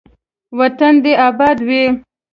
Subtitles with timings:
[0.59, 1.83] وطن دې اباد وي.